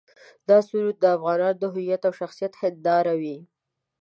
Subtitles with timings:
[0.49, 3.37] دا سرود د افغانانو د هویت او شخصیت هنداره وي.